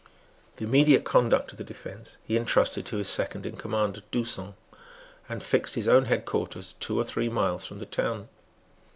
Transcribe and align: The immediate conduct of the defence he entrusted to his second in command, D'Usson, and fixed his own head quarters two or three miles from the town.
The 0.57 0.63
immediate 0.65 1.03
conduct 1.03 1.51
of 1.51 1.59
the 1.59 1.63
defence 1.63 2.17
he 2.23 2.35
entrusted 2.35 2.87
to 2.87 2.97
his 2.97 3.07
second 3.07 3.45
in 3.45 3.55
command, 3.55 4.01
D'Usson, 4.09 4.55
and 5.29 5.43
fixed 5.43 5.75
his 5.75 5.87
own 5.87 6.05
head 6.05 6.25
quarters 6.25 6.73
two 6.79 6.99
or 6.99 7.03
three 7.03 7.29
miles 7.29 7.67
from 7.67 7.77
the 7.77 7.85
town. 7.85 8.27